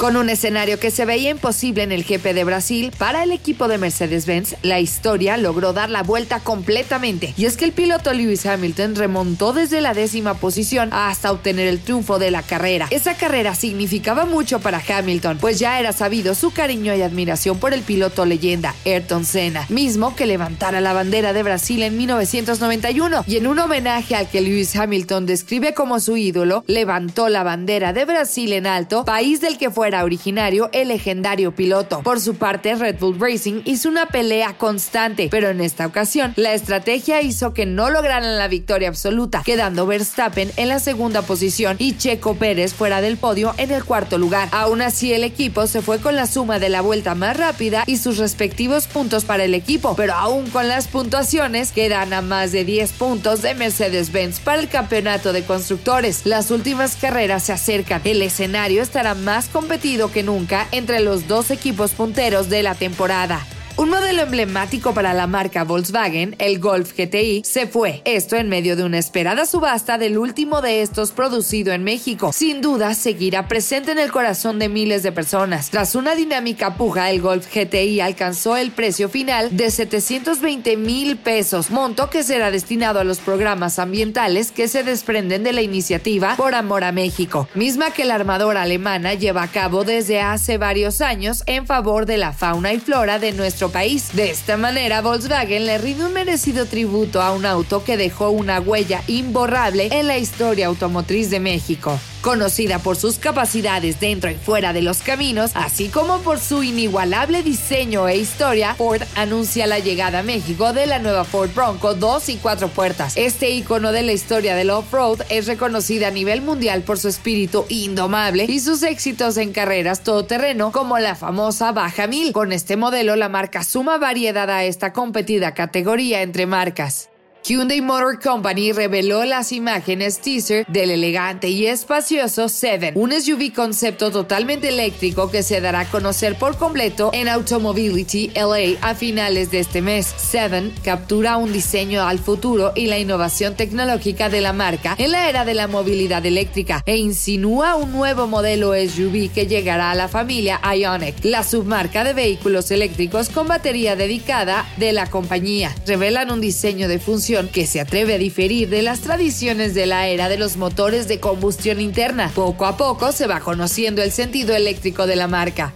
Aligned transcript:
Con 0.00 0.16
un 0.16 0.30
escenario 0.30 0.80
que 0.80 0.90
se 0.90 1.04
veía 1.04 1.28
imposible 1.28 1.82
en 1.82 1.92
el 1.92 2.04
GP 2.04 2.32
de 2.32 2.44
Brasil, 2.44 2.90
para 2.96 3.22
el 3.22 3.32
equipo 3.32 3.68
de 3.68 3.76
Mercedes-Benz, 3.76 4.56
la 4.62 4.80
historia 4.80 5.36
logró 5.36 5.74
dar 5.74 5.90
la 5.90 6.02
vuelta 6.02 6.40
completamente. 6.40 7.34
Y 7.36 7.44
es 7.44 7.58
que 7.58 7.66
el 7.66 7.72
piloto 7.72 8.14
Lewis 8.14 8.46
Hamilton 8.46 8.94
remontó 8.94 9.52
desde 9.52 9.82
la 9.82 9.92
décima 9.92 10.32
posición 10.32 10.88
hasta 10.94 11.30
obtener 11.30 11.68
el 11.68 11.80
triunfo 11.80 12.18
de 12.18 12.30
la 12.30 12.42
carrera. 12.42 12.88
Esa 12.90 13.12
carrera 13.12 13.54
significaba 13.54 14.24
mucho 14.24 14.60
para 14.60 14.80
Hamilton, 14.80 15.36
pues 15.38 15.58
ya 15.58 15.78
era 15.78 15.92
sabido 15.92 16.34
su 16.34 16.50
cariño 16.50 16.94
y 16.94 17.02
admiración 17.02 17.58
por 17.58 17.74
el 17.74 17.82
piloto 17.82 18.24
leyenda 18.24 18.74
Ayrton 18.86 19.26
Senna, 19.26 19.66
mismo 19.68 20.16
que 20.16 20.24
levantara 20.24 20.80
la 20.80 20.94
bandera 20.94 21.34
de 21.34 21.42
Brasil 21.42 21.82
en 21.82 21.98
1991. 21.98 23.24
Y 23.26 23.36
en 23.36 23.46
un 23.46 23.58
homenaje 23.58 24.16
al 24.16 24.30
que 24.30 24.40
Lewis 24.40 24.74
Hamilton 24.74 25.26
describe 25.26 25.74
como 25.74 26.00
su 26.00 26.16
ídolo, 26.16 26.64
levantó 26.66 27.28
la 27.28 27.42
bandera 27.42 27.92
de 27.92 28.06
Brasil 28.06 28.54
en 28.54 28.66
alto, 28.66 29.04
país 29.04 29.42
del 29.42 29.58
que 29.58 29.70
fue 29.90 30.04
originario 30.04 30.70
el 30.72 30.88
legendario 30.88 31.52
piloto. 31.52 32.02
Por 32.02 32.20
su 32.20 32.36
parte, 32.36 32.74
Red 32.76 32.98
Bull 33.00 33.18
Racing 33.18 33.62
hizo 33.64 33.88
una 33.88 34.06
pelea 34.06 34.56
constante, 34.56 35.28
pero 35.30 35.48
en 35.48 35.60
esta 35.60 35.86
ocasión 35.86 36.32
la 36.36 36.54
estrategia 36.54 37.22
hizo 37.22 37.52
que 37.54 37.66
no 37.66 37.90
lograran 37.90 38.38
la 38.38 38.46
victoria 38.46 38.88
absoluta, 38.88 39.42
quedando 39.44 39.86
Verstappen 39.86 40.52
en 40.56 40.68
la 40.68 40.78
segunda 40.78 41.22
posición 41.22 41.76
y 41.78 41.96
Checo 41.96 42.34
Pérez 42.36 42.72
fuera 42.72 43.00
del 43.00 43.16
podio 43.16 43.54
en 43.56 43.72
el 43.72 43.84
cuarto 43.84 44.16
lugar. 44.16 44.48
Aún 44.52 44.80
así, 44.80 45.12
el 45.12 45.24
equipo 45.24 45.66
se 45.66 45.82
fue 45.82 45.98
con 45.98 46.14
la 46.14 46.26
suma 46.26 46.58
de 46.58 46.68
la 46.68 46.82
vuelta 46.82 47.14
más 47.14 47.36
rápida 47.36 47.82
y 47.86 47.96
sus 47.96 48.18
respectivos 48.18 48.86
puntos 48.86 49.24
para 49.24 49.44
el 49.44 49.54
equipo, 49.54 49.96
pero 49.96 50.14
aún 50.14 50.48
con 50.50 50.68
las 50.68 50.86
puntuaciones 50.86 51.72
quedan 51.72 52.12
a 52.12 52.22
más 52.22 52.52
de 52.52 52.64
10 52.64 52.92
puntos 52.92 53.42
de 53.42 53.54
Mercedes-Benz 53.54 54.40
para 54.40 54.60
el 54.60 54.68
campeonato 54.68 55.32
de 55.32 55.42
constructores. 55.42 56.26
Las 56.26 56.50
últimas 56.50 56.96
carreras 56.96 57.44
se 57.44 57.52
acercan, 57.52 58.02
el 58.04 58.22
escenario 58.22 58.82
estará 58.82 59.14
más 59.14 59.48
competitivo 59.48 59.79
que 59.80 60.22
nunca 60.22 60.68
entre 60.72 61.00
los 61.00 61.26
dos 61.26 61.50
equipos 61.50 61.92
punteros 61.92 62.50
de 62.50 62.62
la 62.62 62.74
temporada. 62.74 63.40
Un 63.80 63.88
modelo 63.88 64.20
emblemático 64.20 64.92
para 64.92 65.14
la 65.14 65.26
marca 65.26 65.64
Volkswagen, 65.64 66.36
el 66.38 66.58
Golf 66.58 66.92
GTI, 66.92 67.40
se 67.46 67.66
fue. 67.66 68.02
Esto 68.04 68.36
en 68.36 68.50
medio 68.50 68.76
de 68.76 68.84
una 68.84 68.98
esperada 68.98 69.46
subasta 69.46 69.96
del 69.96 70.18
último 70.18 70.60
de 70.60 70.82
estos 70.82 71.12
producido 71.12 71.72
en 71.72 71.82
México. 71.82 72.30
Sin 72.30 72.60
duda, 72.60 72.92
seguirá 72.92 73.48
presente 73.48 73.92
en 73.92 73.98
el 73.98 74.12
corazón 74.12 74.58
de 74.58 74.68
miles 74.68 75.02
de 75.02 75.12
personas. 75.12 75.70
Tras 75.70 75.94
una 75.94 76.14
dinámica 76.14 76.74
puja, 76.74 77.08
el 77.08 77.22
Golf 77.22 77.46
GTI 77.50 78.02
alcanzó 78.02 78.58
el 78.58 78.70
precio 78.70 79.08
final 79.08 79.56
de 79.56 79.70
720 79.70 80.76
mil 80.76 81.16
pesos, 81.16 81.70
monto 81.70 82.10
que 82.10 82.22
será 82.22 82.50
destinado 82.50 83.00
a 83.00 83.04
los 83.04 83.20
programas 83.20 83.78
ambientales 83.78 84.52
que 84.52 84.68
se 84.68 84.82
desprenden 84.82 85.42
de 85.42 85.54
la 85.54 85.62
iniciativa 85.62 86.36
Por 86.36 86.54
Amor 86.54 86.84
a 86.84 86.92
México, 86.92 87.48
misma 87.54 87.92
que 87.92 88.04
la 88.04 88.16
armadora 88.16 88.60
alemana 88.60 89.14
lleva 89.14 89.42
a 89.42 89.50
cabo 89.50 89.84
desde 89.84 90.20
hace 90.20 90.58
varios 90.58 91.00
años 91.00 91.44
en 91.46 91.66
favor 91.66 92.04
de 92.04 92.18
la 92.18 92.34
fauna 92.34 92.74
y 92.74 92.78
flora 92.78 93.18
de 93.18 93.32
nuestro 93.32 93.69
país. 93.70 94.10
De 94.12 94.30
esta 94.30 94.56
manera, 94.56 95.00
Volkswagen 95.00 95.66
le 95.66 95.78
rinde 95.78 96.04
un 96.04 96.12
merecido 96.12 96.66
tributo 96.66 97.22
a 97.22 97.32
un 97.32 97.46
auto 97.46 97.84
que 97.84 97.96
dejó 97.96 98.30
una 98.30 98.60
huella 98.60 99.02
imborrable 99.06 99.88
en 99.90 100.06
la 100.06 100.18
historia 100.18 100.66
automotriz 100.66 101.30
de 101.30 101.40
México. 101.40 101.98
Conocida 102.22 102.78
por 102.78 102.96
sus 102.96 103.18
capacidades 103.18 103.98
dentro 103.98 104.30
y 104.30 104.34
fuera 104.34 104.74
de 104.74 104.82
los 104.82 104.98
caminos, 104.98 105.52
así 105.54 105.88
como 105.88 106.18
por 106.18 106.38
su 106.38 106.62
inigualable 106.62 107.42
diseño 107.42 108.08
e 108.08 108.18
historia, 108.18 108.74
Ford 108.74 109.02
anuncia 109.16 109.66
la 109.66 109.78
llegada 109.78 110.18
a 110.18 110.22
México 110.22 110.74
de 110.74 110.86
la 110.86 110.98
nueva 110.98 111.24
Ford 111.24 111.50
Bronco 111.54 111.94
2 111.94 112.28
y 112.28 112.36
4 112.36 112.68
puertas. 112.68 113.16
Este 113.16 113.50
icono 113.50 113.90
de 113.92 114.02
la 114.02 114.12
historia 114.12 114.54
del 114.54 114.68
off-road 114.68 115.22
es 115.30 115.46
reconocida 115.46 116.08
a 116.08 116.10
nivel 116.10 116.42
mundial 116.42 116.82
por 116.82 116.98
su 116.98 117.08
espíritu 117.08 117.64
indomable 117.68 118.44
y 118.44 118.60
sus 118.60 118.82
éxitos 118.82 119.38
en 119.38 119.52
carreras 119.52 120.02
todoterreno 120.02 120.72
como 120.72 120.98
la 120.98 121.14
famosa 121.14 121.72
Baja 121.72 122.06
1000. 122.06 122.32
Con 122.32 122.52
este 122.52 122.76
modelo, 122.76 123.16
la 123.16 123.30
marca 123.30 123.64
suma 123.64 123.96
variedad 123.96 124.50
a 124.50 124.64
esta 124.64 124.92
competida 124.92 125.54
categoría 125.54 126.22
entre 126.22 126.46
marcas. 126.46 127.09
Hyundai 127.42 127.80
Motor 127.80 128.20
Company 128.20 128.70
reveló 128.72 129.24
las 129.24 129.50
imágenes 129.50 130.20
teaser 130.20 130.66
del 130.66 130.90
elegante 130.90 131.48
y 131.48 131.66
espacioso 131.66 132.50
Seven, 132.50 132.92
un 132.96 133.12
SUV 133.12 133.54
concepto 133.54 134.10
totalmente 134.10 134.68
eléctrico 134.68 135.30
que 135.30 135.42
se 135.42 135.62
dará 135.62 135.80
a 135.80 135.90
conocer 135.90 136.36
por 136.36 136.58
completo 136.58 137.10
en 137.14 137.28
Automobility 137.28 138.30
LA 138.34 138.78
a 138.82 138.94
finales 138.94 139.50
de 139.50 139.60
este 139.60 139.80
mes. 139.80 140.06
Seven 140.06 140.72
captura 140.84 141.38
un 141.38 141.50
diseño 141.50 142.06
al 142.06 142.18
futuro 142.18 142.72
y 142.76 142.86
la 142.86 142.98
innovación 142.98 143.54
tecnológica 143.56 144.28
de 144.28 144.42
la 144.42 144.52
marca 144.52 144.94
en 144.98 145.12
la 145.12 145.30
era 145.30 145.46
de 145.46 145.54
la 145.54 145.66
movilidad 145.66 146.24
eléctrica 146.26 146.82
e 146.84 146.98
insinúa 146.98 147.74
un 147.74 147.90
nuevo 147.90 148.26
modelo 148.26 148.74
SUV 148.74 149.32
que 149.32 149.46
llegará 149.46 149.90
a 149.90 149.94
la 149.94 150.08
familia 150.08 150.60
Ionic, 150.62 151.24
la 151.24 151.42
submarca 151.42 152.04
de 152.04 152.12
vehículos 152.12 152.70
eléctricos 152.70 153.30
con 153.30 153.48
batería 153.48 153.96
dedicada 153.96 154.68
de 154.76 154.92
la 154.92 155.08
compañía. 155.08 155.74
Revelan 155.86 156.30
un 156.30 156.42
diseño 156.42 156.86
de 156.86 156.98
función 156.98 157.29
que 157.30 157.66
se 157.66 157.80
atreve 157.80 158.14
a 158.14 158.18
diferir 158.18 158.68
de 158.68 158.82
las 158.82 159.00
tradiciones 159.00 159.72
de 159.72 159.86
la 159.86 160.08
era 160.08 160.28
de 160.28 160.36
los 160.36 160.56
motores 160.56 161.06
de 161.06 161.20
combustión 161.20 161.80
interna. 161.80 162.32
Poco 162.34 162.66
a 162.66 162.76
poco 162.76 163.12
se 163.12 163.28
va 163.28 163.38
conociendo 163.38 164.02
el 164.02 164.10
sentido 164.10 164.54
eléctrico 164.56 165.06
de 165.06 165.16
la 165.16 165.28
marca. 165.28 165.72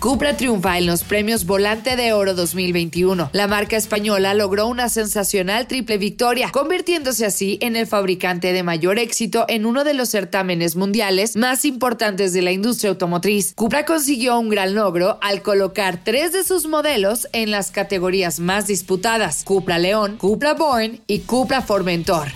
Cupra 0.00 0.36
triunfa 0.36 0.78
en 0.78 0.86
los 0.86 1.02
premios 1.02 1.44
Volante 1.44 1.96
de 1.96 2.12
Oro 2.12 2.34
2021. 2.34 3.30
La 3.32 3.48
marca 3.48 3.76
española 3.76 4.32
logró 4.32 4.68
una 4.68 4.88
sensacional 4.88 5.66
triple 5.66 5.98
victoria, 5.98 6.50
convirtiéndose 6.52 7.26
así 7.26 7.58
en 7.62 7.74
el 7.74 7.88
fabricante 7.88 8.52
de 8.52 8.62
mayor 8.62 9.00
éxito 9.00 9.44
en 9.48 9.66
uno 9.66 9.82
de 9.82 9.94
los 9.94 10.08
certámenes 10.10 10.76
mundiales 10.76 11.34
más 11.34 11.64
importantes 11.64 12.32
de 12.32 12.42
la 12.42 12.52
industria 12.52 12.90
automotriz. 12.90 13.54
Cupra 13.56 13.84
consiguió 13.84 14.38
un 14.38 14.50
gran 14.50 14.76
logro 14.76 15.18
al 15.20 15.42
colocar 15.42 16.00
tres 16.04 16.32
de 16.32 16.44
sus 16.44 16.68
modelos 16.68 17.26
en 17.32 17.50
las 17.50 17.72
categorías 17.72 18.38
más 18.38 18.68
disputadas: 18.68 19.42
Cupra 19.42 19.78
León, 19.78 20.16
Cupra 20.16 20.54
Born 20.54 21.00
y 21.08 21.20
Cupra 21.20 21.60
Formentor. 21.60 22.28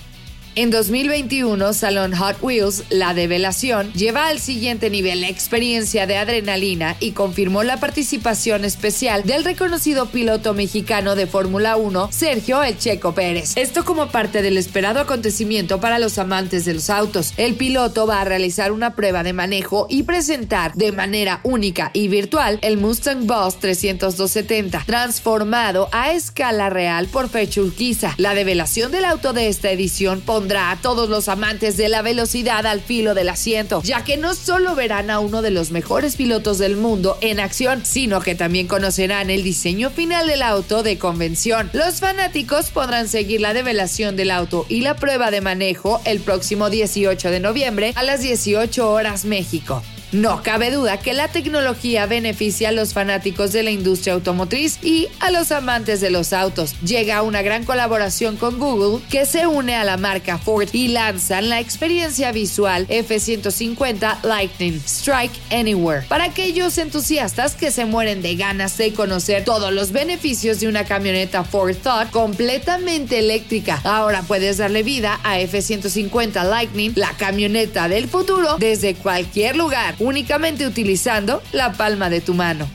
En 0.54 0.70
2021, 0.70 1.72
Salon 1.72 2.14
Hot 2.14 2.36
Wheels, 2.42 2.84
la 2.90 3.14
develación, 3.14 3.90
lleva 3.94 4.26
al 4.26 4.38
siguiente 4.38 4.90
nivel 4.90 5.22
la 5.22 5.30
experiencia 5.30 6.06
de 6.06 6.18
adrenalina 6.18 6.94
y 7.00 7.12
confirmó 7.12 7.62
la 7.62 7.80
participación 7.80 8.66
especial 8.66 9.22
del 9.22 9.44
reconocido 9.44 10.10
piloto 10.10 10.52
mexicano 10.52 11.14
de 11.14 11.26
Fórmula 11.26 11.76
1, 11.76 12.10
Sergio 12.12 12.62
El 12.62 12.76
Checo 12.76 13.14
Pérez. 13.14 13.56
Esto 13.56 13.86
como 13.86 14.08
parte 14.08 14.42
del 14.42 14.58
esperado 14.58 15.00
acontecimiento 15.00 15.80
para 15.80 15.98
los 15.98 16.18
amantes 16.18 16.66
de 16.66 16.74
los 16.74 16.90
autos. 16.90 17.32
El 17.38 17.54
piloto 17.54 18.06
va 18.06 18.20
a 18.20 18.26
realizar 18.26 18.72
una 18.72 18.94
prueba 18.94 19.22
de 19.22 19.32
manejo 19.32 19.86
y 19.88 20.02
presentar 20.02 20.74
de 20.74 20.92
manera 20.92 21.40
única 21.44 21.90
y 21.94 22.08
virtual 22.08 22.58
el 22.60 22.76
Mustang 22.76 23.26
Boss 23.26 23.58
30270, 23.58 24.82
transformado 24.84 25.88
a 25.92 26.12
escala 26.12 26.68
real 26.68 27.06
por 27.06 27.30
Fecho 27.30 27.62
Urquiza. 27.62 28.12
La 28.18 28.34
develación 28.34 28.92
del 28.92 29.06
auto 29.06 29.32
de 29.32 29.48
esta 29.48 29.70
edición 29.70 30.20
a 30.50 30.78
todos 30.80 31.08
los 31.08 31.28
amantes 31.28 31.76
de 31.76 31.88
la 31.88 32.02
velocidad 32.02 32.66
al 32.66 32.80
filo 32.80 33.14
del 33.14 33.28
asiento, 33.28 33.82
ya 33.82 34.04
que 34.04 34.16
no 34.16 34.34
solo 34.34 34.74
verán 34.74 35.10
a 35.10 35.18
uno 35.18 35.42
de 35.42 35.50
los 35.50 35.70
mejores 35.70 36.16
pilotos 36.16 36.58
del 36.58 36.76
mundo 36.76 37.16
en 37.20 37.40
acción, 37.40 37.84
sino 37.84 38.20
que 38.20 38.34
también 38.34 38.66
conocerán 38.66 39.30
el 39.30 39.42
diseño 39.42 39.90
final 39.90 40.26
del 40.26 40.42
auto 40.42 40.82
de 40.82 40.98
convención. 40.98 41.70
Los 41.72 42.00
fanáticos 42.00 42.70
podrán 42.70 43.08
seguir 43.08 43.40
la 43.40 43.54
develación 43.54 44.16
del 44.16 44.30
auto 44.30 44.66
y 44.68 44.80
la 44.80 44.96
prueba 44.96 45.30
de 45.30 45.40
manejo 45.40 46.00
el 46.04 46.20
próximo 46.20 46.70
18 46.70 47.30
de 47.30 47.40
noviembre 47.40 47.92
a 47.94 48.02
las 48.02 48.20
18 48.20 48.90
horas 48.90 49.24
México. 49.24 49.82
No 50.12 50.42
cabe 50.42 50.70
duda 50.70 50.98
que 50.98 51.14
la 51.14 51.28
tecnología 51.28 52.04
beneficia 52.04 52.68
a 52.68 52.72
los 52.72 52.92
fanáticos 52.92 53.50
de 53.52 53.62
la 53.62 53.70
industria 53.70 54.12
automotriz 54.12 54.78
y 54.82 55.08
a 55.20 55.30
los 55.30 55.50
amantes 55.52 56.02
de 56.02 56.10
los 56.10 56.34
autos. 56.34 56.74
Llega 56.82 57.22
una 57.22 57.40
gran 57.40 57.64
colaboración 57.64 58.36
con 58.36 58.58
Google 58.58 59.02
que 59.08 59.24
se 59.24 59.46
une 59.46 59.74
a 59.74 59.84
la 59.84 59.96
marca 59.96 60.36
Ford 60.36 60.68
y 60.74 60.88
lanzan 60.88 61.48
la 61.48 61.60
experiencia 61.60 62.30
visual 62.30 62.86
F150 62.88 64.22
Lightning 64.22 64.82
Strike 64.84 65.32
Anywhere 65.50 66.04
para 66.08 66.24
aquellos 66.24 66.76
entusiastas 66.76 67.54
que 67.54 67.70
se 67.70 67.86
mueren 67.86 68.20
de 68.20 68.36
ganas 68.36 68.76
de 68.76 68.92
conocer 68.92 69.44
todos 69.44 69.72
los 69.72 69.92
beneficios 69.92 70.60
de 70.60 70.68
una 70.68 70.84
camioneta 70.84 71.42
Ford 71.42 71.74
Thought 71.82 72.10
completamente 72.10 73.18
eléctrica. 73.18 73.80
Ahora 73.82 74.20
puedes 74.20 74.58
darle 74.58 74.82
vida 74.82 75.20
a 75.24 75.40
F150 75.40 76.44
Lightning, 76.44 76.92
la 76.96 77.14
camioneta 77.16 77.88
del 77.88 78.08
futuro, 78.08 78.56
desde 78.58 78.94
cualquier 78.94 79.56
lugar, 79.56 79.94
únicamente 80.02 80.66
utilizando 80.66 81.42
la 81.52 81.72
palma 81.72 82.10
de 82.10 82.20
tu 82.20 82.34
mano. 82.34 82.68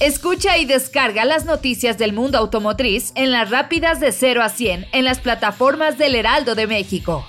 Escucha 0.00 0.58
y 0.58 0.64
descarga 0.64 1.24
las 1.24 1.44
noticias 1.44 1.98
del 1.98 2.12
mundo 2.12 2.36
automotriz 2.36 3.12
en 3.14 3.30
las 3.30 3.50
rápidas 3.50 4.00
de 4.00 4.12
0 4.12 4.42
a 4.42 4.48
100 4.48 4.86
en 4.92 5.04
las 5.04 5.20
plataformas 5.20 5.98
del 5.98 6.16
Heraldo 6.16 6.54
de 6.54 6.66
México. 6.66 7.24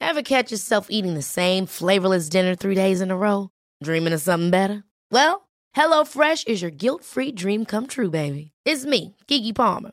Ever 0.00 0.22
catch 0.22 0.50
yourself 0.50 0.88
eating 0.90 1.14
the 1.14 1.22
same 1.22 1.66
flavorless 1.66 2.28
dinner 2.28 2.56
three 2.56 2.74
days 2.74 3.00
in 3.00 3.10
a 3.10 3.16
row? 3.16 3.50
Dreaming 3.82 4.14
of 4.14 4.20
something 4.20 4.50
better? 4.50 4.82
Well, 5.12 5.48
HelloFresh 5.76 6.48
is 6.48 6.62
your 6.62 6.70
guilt-free 6.70 7.32
dream 7.32 7.64
come 7.64 7.86
true, 7.86 8.10
baby. 8.10 8.52
It's 8.64 8.84
me, 8.84 9.14
Kiki 9.26 9.52
Palmer. 9.52 9.92